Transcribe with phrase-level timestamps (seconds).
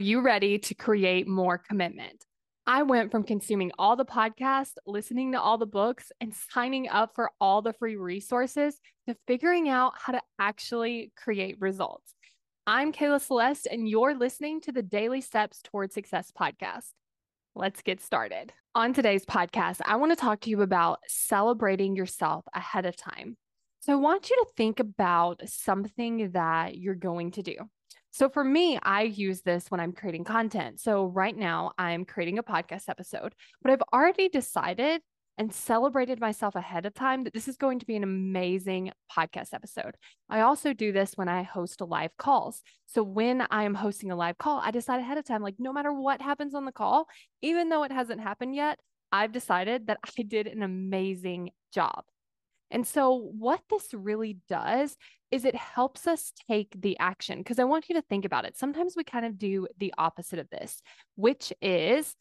[0.00, 2.24] you ready to create more commitment?
[2.68, 7.16] I went from consuming all the podcasts, listening to all the books, and signing up
[7.16, 12.14] for all the free resources to figuring out how to actually create results.
[12.64, 16.90] I'm Kayla Celeste, and you're listening to the Daily Steps Toward Success podcast.
[17.56, 18.52] Let's get started.
[18.76, 23.36] On today's podcast, I want to talk to you about celebrating yourself ahead of time.
[23.80, 27.56] So, I want you to think about something that you're going to do.
[28.18, 30.80] So for me, I use this when I'm creating content.
[30.80, 35.02] So right now, I'm creating a podcast episode, but I've already decided
[35.38, 39.54] and celebrated myself ahead of time that this is going to be an amazing podcast
[39.54, 39.94] episode.
[40.28, 42.64] I also do this when I host a live calls.
[42.86, 45.72] So when I am hosting a live call, I decide ahead of time like no
[45.72, 47.06] matter what happens on the call,
[47.40, 48.80] even though it hasn't happened yet,
[49.12, 52.02] I've decided that I did an amazing job.
[52.70, 54.96] And so, what this really does
[55.30, 57.38] is it helps us take the action.
[57.38, 58.56] Because I want you to think about it.
[58.56, 60.82] Sometimes we kind of do the opposite of this,
[61.16, 62.14] which is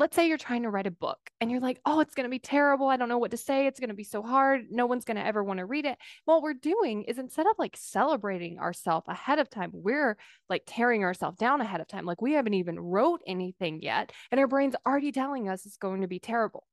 [0.00, 2.30] let's say you're trying to write a book and you're like, oh, it's going to
[2.30, 2.88] be terrible.
[2.88, 3.66] I don't know what to say.
[3.66, 4.62] It's going to be so hard.
[4.70, 5.98] No one's going to ever want to read it.
[6.24, 10.16] What we're doing is instead of like celebrating ourselves ahead of time, we're
[10.48, 12.06] like tearing ourselves down ahead of time.
[12.06, 14.10] Like we haven't even wrote anything yet.
[14.30, 16.64] And our brain's already telling us it's going to be terrible.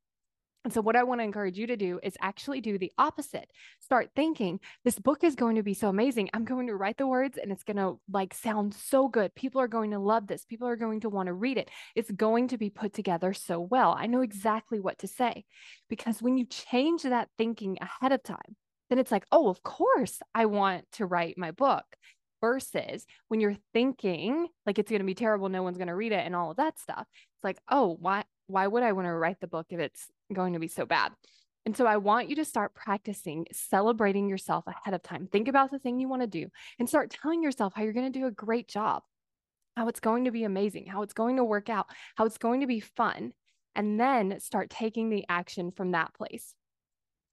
[0.68, 3.50] And so, what I want to encourage you to do is actually do the opposite.
[3.80, 6.30] Start thinking, this book is going to be so amazing.
[6.34, 9.34] I'm going to write the words and it's going to like sound so good.
[9.34, 10.44] People are going to love this.
[10.44, 11.70] People are going to want to read it.
[11.96, 13.96] It's going to be put together so well.
[13.98, 15.46] I know exactly what to say.
[15.88, 18.58] Because when you change that thinking ahead of time,
[18.90, 21.86] then it's like, oh, of course, I want to write my book.
[22.42, 26.12] Versus when you're thinking like it's going to be terrible, no one's going to read
[26.12, 27.08] it, and all of that stuff.
[27.09, 28.26] It's like, oh, why?
[28.48, 31.12] Why would I want to write the book if it's going to be so bad.
[31.66, 35.28] And so I want you to start practicing celebrating yourself ahead of time.
[35.28, 36.48] Think about the thing you want to do
[36.80, 39.03] and start telling yourself how you're going to do a great job,
[39.75, 42.62] how it's going to be amazing, how it's going to work out, how it's going
[42.62, 43.34] to be fun.
[43.75, 46.53] And then start taking the action from that place.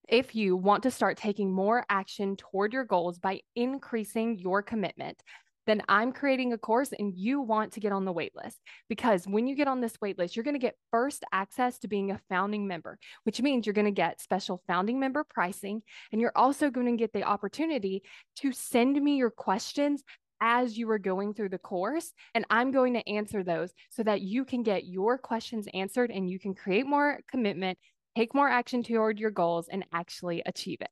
[0.08, 5.22] If you want to start taking more action toward your goals by increasing your commitment,
[5.66, 8.60] then I'm creating a course and you want to get on the wait list.
[8.88, 11.88] Because when you get on this wait list, you're going to get first access to
[11.88, 15.82] being a founding member, which means you're going to get special founding member pricing.
[16.12, 18.02] And you're also going to get the opportunity
[18.36, 20.02] to send me your questions
[20.40, 22.12] as you are going through the course.
[22.34, 26.28] And I'm going to answer those so that you can get your questions answered and
[26.28, 27.78] you can create more commitment,
[28.16, 30.90] take more action toward your goals, and actually achieve it.